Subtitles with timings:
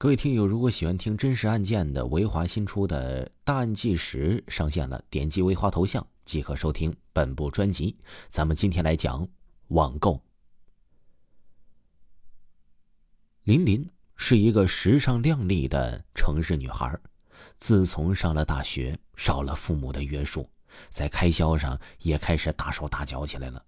[0.00, 7.96] 各位听友，如果喜欢听真实案件的，维华新出的《大案纪实》上线了，点击维华头像即可收听本部专辑。
[8.28, 9.26] 咱们今天来讲
[9.70, 10.22] 网购。
[13.42, 16.96] 林林是一个时尚靓丽的城市女孩，
[17.56, 20.48] 自从上了大学，少了父母的约束，
[20.90, 23.60] 在开销上也开始大手大脚起来了。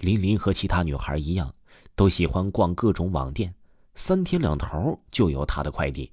[0.00, 1.54] 林林和其他女孩一样，
[1.94, 3.54] 都喜欢逛各种网店。
[3.96, 6.12] 三天两头就有他的快递，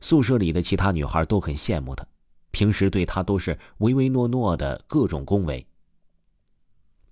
[0.00, 2.04] 宿舍里的其他女孩都很羡慕他，
[2.50, 5.64] 平时对他都是唯唯诺诺的各种恭维。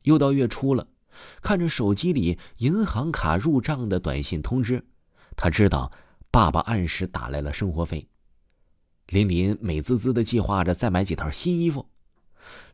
[0.02, 0.88] 又到月初了，
[1.42, 4.82] 看着手机里银行卡入账的短信通知，
[5.36, 5.92] 他知道
[6.30, 8.08] 爸爸按时打来了生活费。
[9.08, 11.86] 林林美滋滋的计划着再买几套新衣服。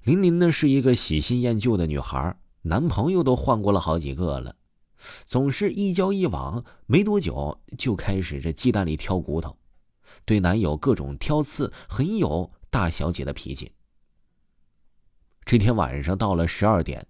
[0.05, 4.55] 林林呢是一个喜新厌旧的女孩，男朋友都换过了好几个了。
[5.27, 9.57] 总是一交一往，没多久就开始这鸡蛋里挑骨头，
[10.25, 13.73] 对男友各种挑刺，很有大小姐的脾气。
[15.45, 17.07] 这天晚上到了十二点，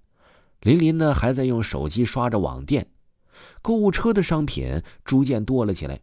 [0.60, 2.90] 林林呢还在用手机刷着网店，
[3.62, 6.00] 购物车的商品逐渐多了起来。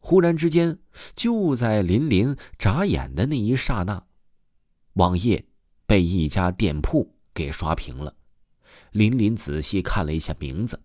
[0.00, 0.78] 忽然之间，
[1.14, 4.06] 就在林林眨眼的那一刹那，
[4.94, 5.46] 网页
[5.86, 8.14] 被一家店铺给刷屏了。
[8.92, 10.80] 林林仔细看了一下名字，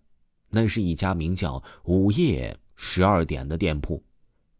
[0.50, 4.02] 那是一家名叫“午夜十二点”的店铺。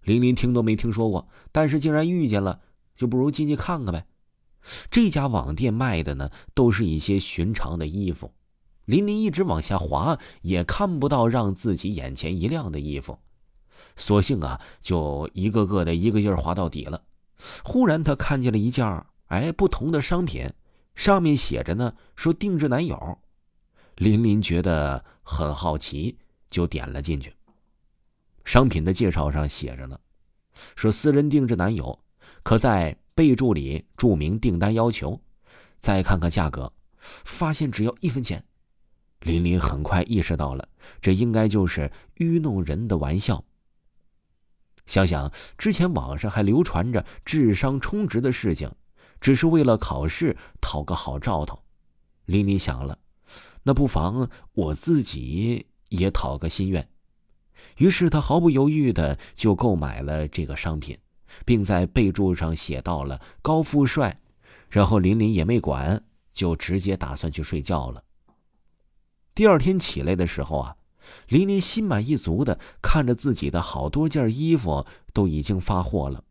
[0.02, 2.60] 林林听都没听说过，但是竟然遇见了，
[2.94, 4.06] 就不如进去看看呗。
[4.90, 8.32] 这家网店卖的呢，都是一些寻常的衣服。
[8.86, 13.18] 林林一直往下滑，也看不到让自己眼前一亮的衣服，
[13.96, 17.02] 索性啊，就一个个的一个劲儿滑到底了。
[17.62, 20.50] 忽然，他看见了一件哎不同的商品，
[20.94, 23.18] 上面写着呢，说定制男友。
[23.96, 26.18] 林林觉得很好奇，
[26.50, 27.32] 就点了进去。
[28.44, 29.98] 商品的介绍上写着呢，
[30.76, 31.98] 说私人定制男友，
[32.42, 35.20] 可在备注里注明订单要求。
[35.78, 36.72] 再看看价格，
[37.24, 38.44] 发现只要一分钱。
[39.20, 40.68] 林林很快意识到了，
[41.00, 43.44] 这应该就是愚弄人的玩笑。
[44.86, 48.70] 想想之前网上还流传着智商充值的事情，
[49.20, 51.62] 只是为了考试讨个好兆头。
[52.26, 52.98] 林林想了。
[53.64, 56.88] 那不妨我自己也讨个心愿，
[57.78, 60.98] 于是他毫不犹豫的就购买了这个商品，
[61.46, 64.20] 并在备注上写到了高富帅，
[64.68, 68.04] 然后林林也没管，就直接打算去睡觉了。
[69.34, 70.76] 第二天起来的时候啊，
[71.28, 76.22] 林林心满意足的看着自己的好多件衣服都已经发货了，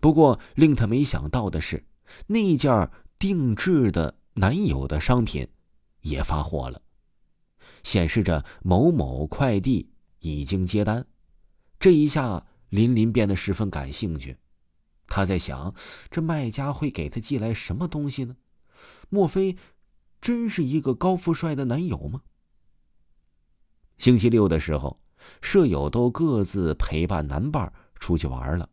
[0.00, 1.84] 不过令他没想到的是，
[2.28, 5.46] 那件定制的男友的商品。
[6.02, 6.80] 也发货了，
[7.82, 11.06] 显示着某某快递已经接单。
[11.78, 14.36] 这一下，林林变得十分感兴趣。
[15.06, 15.74] 他在想，
[16.10, 18.36] 这卖家会给他寄来什么东西呢？
[19.08, 19.56] 莫非
[20.20, 22.22] 真是一个高富帅的男友吗？
[23.98, 25.00] 星期六的时候，
[25.42, 28.70] 舍友都各自陪伴男伴出去玩了，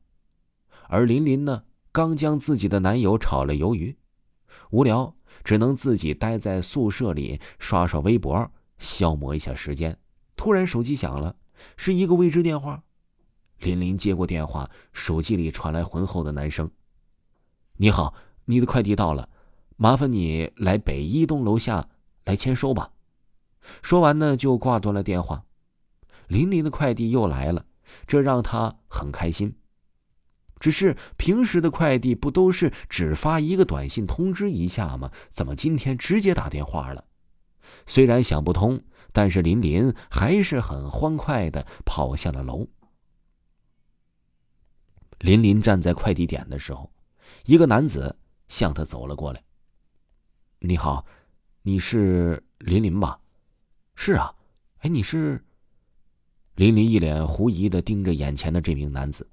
[0.88, 3.98] 而林林呢，刚将自己的男友炒了鱿鱼，
[4.70, 5.17] 无聊。
[5.44, 9.98] 只能自己待在宿舍里刷刷微博，消磨一下时间。
[10.36, 11.36] 突然手机响了，
[11.76, 12.84] 是一个未知电话。
[13.60, 16.70] 林林接过电话，手机里传来浑厚的男声
[17.78, 18.14] ：“你好，
[18.46, 19.30] 你的快递到了，
[19.78, 21.90] 麻烦你来北一栋楼下
[22.26, 22.92] 来签收吧。”
[23.82, 25.44] 说完呢，就挂断了电话。
[26.28, 27.66] 林林的快递又来了，
[28.06, 29.56] 这让他很开心。
[30.60, 35.12] 只是平时的快递不都是只发一个短信通知一下吗？
[35.30, 37.06] 怎么今天直接打电话了？
[37.86, 38.82] 虽然想不通，
[39.12, 42.68] 但是林林还是很欢快的跑下了楼。
[45.20, 46.92] 林林站在快递点的时候，
[47.46, 49.44] 一个男子向他走了过来。
[50.60, 51.06] “你好，
[51.62, 53.20] 你是林林吧
[53.96, 54.34] ？”“是啊。
[54.82, 55.44] ”“哎，你是？”
[56.56, 59.28] 林林一脸狐疑的盯着眼前的这名男子。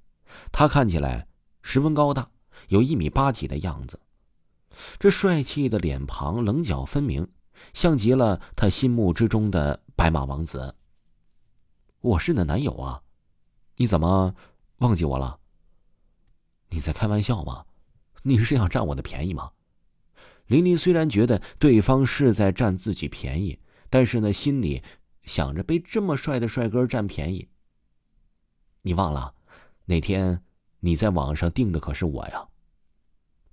[0.53, 1.27] 他看起来
[1.63, 2.31] 十分高大，
[2.69, 4.01] 有一米八几的样子。
[4.99, 7.29] 这帅气的脸庞棱角分明，
[7.73, 10.75] 像极了他心目之中的白马王子。
[12.01, 13.03] 我是你的男友啊，
[13.77, 14.35] 你怎么
[14.79, 15.39] 忘记我了？
[16.71, 17.65] 你在开玩笑吗？
[18.23, 19.53] 你是想占我的便宜吗？
[20.47, 23.59] 琳琳虽然觉得对方是在占自己便宜，
[23.89, 24.83] 但是呢，心里
[25.23, 27.49] 想着被这么帅的帅哥占便宜。
[28.83, 29.34] 你忘了？
[29.87, 30.43] 那天，
[30.81, 32.49] 你在网上订的可是我呀。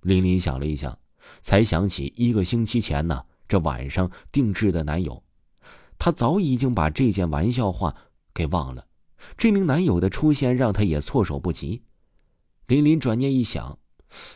[0.00, 0.98] 林林想了一想，
[1.42, 5.22] 才想起一个星期前呢，这晚上定制的男友，
[5.98, 7.94] 他早已经把这件玩笑话
[8.32, 8.86] 给忘了，
[9.36, 11.82] 这名男友的出现让她也措手不及。
[12.66, 13.78] 林林转念一想，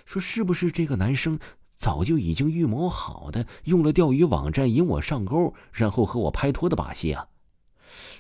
[0.05, 1.39] 说：“是不是这个男生
[1.77, 7.29] 早就已经预谋好的，用了钓鱼网站引我上钩，然后和我拍拖的把戏啊？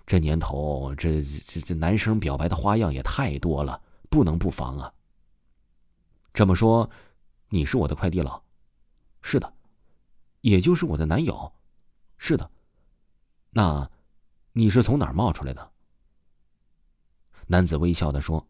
[0.06, 4.92] 这年头，这这这男生表白的花样也太多了，不能不防啊。”
[6.32, 6.88] 这么说，
[7.48, 8.42] 你是我的快递了？
[9.22, 9.52] 是的，
[10.40, 11.52] 也就是我的男友。
[12.18, 12.50] 是的，
[13.50, 13.90] 那，
[14.52, 15.70] 你是从哪儿冒出来的？
[17.46, 18.46] 男子微笑的说：“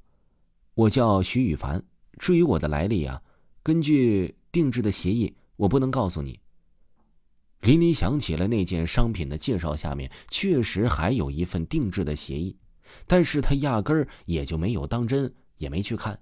[0.75, 1.85] 我叫徐羽凡。
[2.19, 3.23] 至于我的来历啊，
[3.63, 6.41] 根据定制的协议，我不能告诉你。”
[7.67, 12.57] 林林想起了那件商品的介绍，下面确实还有一份定制的协议，
[13.09, 16.21] 但是他压根儿也就没有当真，也没去看。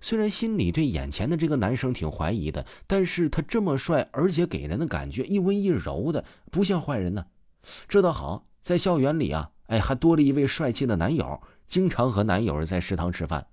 [0.00, 7.26] 虽然心里对眼前的这个男生挺怀疑的，但是他这么帅，而且给人的感觉一温一柔的，不像坏人呢。
[7.86, 13.46] 这倒好，在校园里啊，哎，还多了一位帅气的男友，经常和男友在食堂吃饭。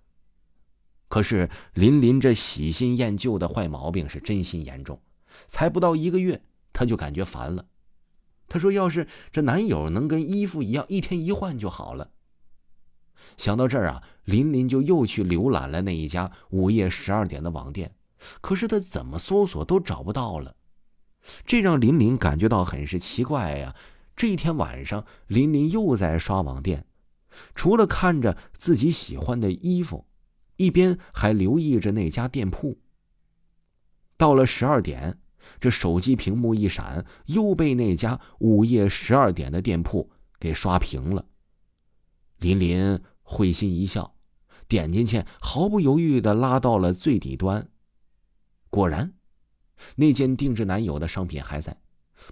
[1.10, 5.02] 可是林林这喜新厌旧的坏毛病是真心严重，
[5.50, 6.42] 才不到一个月，
[6.80, 7.66] 他就感觉烦了。
[8.48, 12.12] 他说：“要是这男友能跟衣服一样，一天一换就好了。”
[13.36, 17.94] 想到这儿啊，琳琳就又去浏览了那一家午夜十二点的网店，
[18.40, 20.56] 可是他怎么搜索都找不到了，
[21.46, 23.76] 这让琳琳感觉到很是奇怪呀。
[24.16, 26.86] 这一天晚上，琳琳又在刷网店，
[27.56, 30.06] 除了看着自己喜欢的衣服，
[30.56, 32.80] 一边还留意着那家店铺。
[34.16, 35.20] 到了十二点，
[35.60, 40.10] 这手机屏幕一闪，又被那家午夜十二点的店铺
[40.40, 41.26] 给刷屏了。
[42.40, 43.00] 林林。
[43.32, 44.16] 会心一笑，
[44.68, 47.70] 点进去，毫不犹豫的拉到了最底端。
[48.72, 49.14] 果然，
[49.98, 51.78] 那件定制男友的商品还在。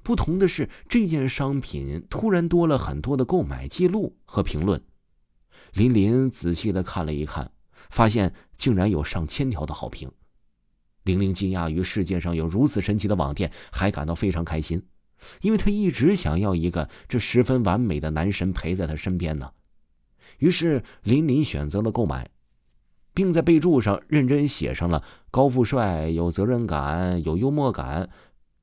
[0.01, 4.83] 不同的是，这件商品突然多了很多的购买记录和评论。
[5.73, 7.51] 林林仔细的看了一看，
[7.91, 10.11] 发现竟然有上千条的好评。
[11.07, 14.83] 玲玲惊讶于世界上有如此神奇的网店，还感到非常开心，
[15.41, 19.51] 因为她一直想要一个这十分完美的男神陪在她身边呢。
[20.39, 22.29] 于是林林选择了购买，
[23.13, 28.09] 并在备注上认真写上了“高富帅、有责任感、有幽默感”，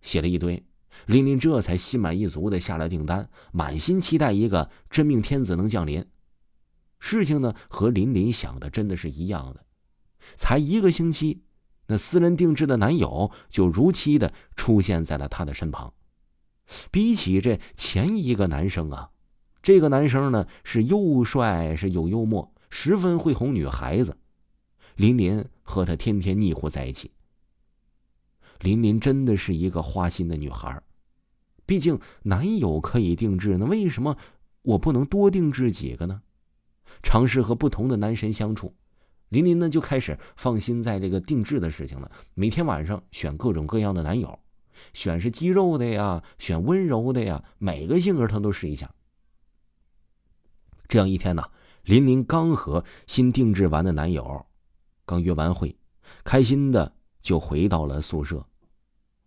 [0.03, 0.63] 写了一堆。
[1.07, 6.05] 林林这才心满意足的下了订单，满心期待一个真命天子能降临。
[7.01, 9.67] 事情呢和林林想的真的是一样的，
[10.37, 11.43] 才一个星期，
[11.87, 15.93] 那私人定制的男友就如期的出现在了他的身旁。
[16.91, 19.11] 比起这前一个男生啊。
[19.63, 24.19] 这个男生呢是又帅是又幽默，十分会哄女孩子。
[24.97, 27.13] 林林和他天天腻乎在一起。
[28.61, 30.83] 林林真的是一个花心的女孩，
[31.65, 34.17] 毕竟男友可以定制，那为什么
[34.63, 36.23] 我不能多定制几个呢？
[37.03, 38.75] 尝试和不同的男神相处，
[39.35, 42.09] 林林呢就开始放心在这个定制的事情了。
[42.35, 44.39] 每天晚上选各种各样的男友，
[44.93, 48.95] 选是肌肉的呀，选温柔的呀，每个性格他都试一下。
[50.87, 51.43] 这样一天呢，
[51.83, 54.47] 林林刚和新定制完的男友
[55.05, 55.77] 刚约完会，
[56.23, 58.47] 开心的就回到了宿舍。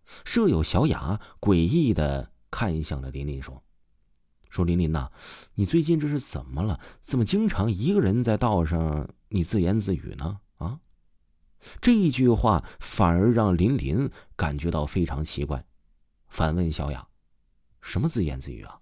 [0.06, 3.62] 舍友小雅诡异的看向了林林，说
[4.48, 5.10] ：“说林林呐，
[5.54, 6.80] 你最近这是怎么了？
[7.00, 10.80] 怎么经常一个人在道上你自言自语呢？”啊，
[11.80, 15.64] 这一句话反而让林林感觉到非常奇怪，
[16.28, 17.08] 反问小雅
[17.80, 18.80] ：“什么自言自语啊？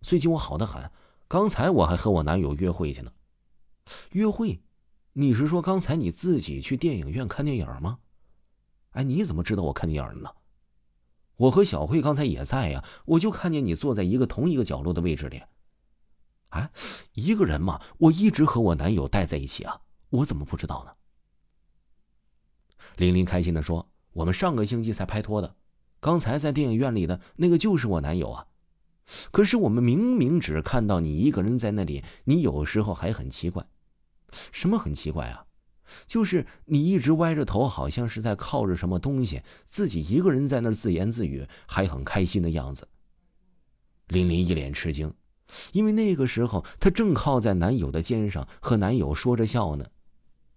[0.00, 0.90] 最近我好的很。”
[1.28, 3.12] 刚才我还和我男友约会去呢，
[4.12, 4.62] 约会？
[5.12, 7.98] 你是说刚才你自己去电影院看电影吗？
[8.92, 10.30] 哎，你怎么知道我看电影呢？
[11.38, 15.42] 我和小慧刚才也在呀，我就看见你坐在一个同一个角落的位置里。
[16.50, 16.70] 哎，
[17.14, 19.80] 一个人嘛，我一直和我男友待在一起啊，
[20.10, 20.92] 我怎么不知道呢？
[22.96, 25.56] 玲玲开心的说：“我们上个星期才拍拖的，
[26.00, 28.46] 刚才在电影院里的那个就是我男友啊。”
[29.30, 33.66] 可是我们明明只看到你一个人在那里，你有时候还很奇怪，
[34.52, 35.46] 什么很奇怪啊？
[36.06, 42.88] 就是你一直歪着头，好像是在靠着什么东西，自己一个人在那自言自语，还很开心的样子。
[44.08, 45.12] 琳琳一脸吃惊，
[45.72, 49.86] 因为那个时候她正靠在男友的肩上，和男友说着笑呢。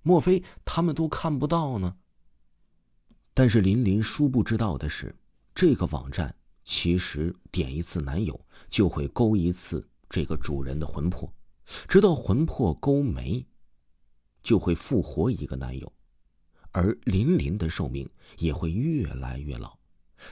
[0.04, 1.96] 莫非他们都看不到呢？
[3.34, 5.16] 但是琳琳殊不知道的是，
[5.54, 6.36] 这个网站。
[6.64, 11.34] 其实点一次男友就会勾一次这个主人的魂魄，
[11.88, 13.44] 直到魂魄勾没，
[14.42, 15.92] 就会复活一个男友，
[16.72, 19.78] 而林林的寿命也会越来越老。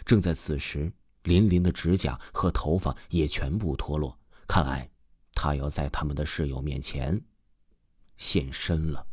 [0.05, 0.91] 正在此时，
[1.23, 4.89] 林林的指甲和头发也全部脱落，看来
[5.33, 7.21] 他要在他们的室友面前
[8.17, 9.05] 现身了。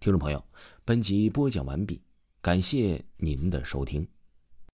[0.00, 0.44] 听众朋友，
[0.84, 2.02] 本集播讲完毕，
[2.40, 4.06] 感谢您的收听。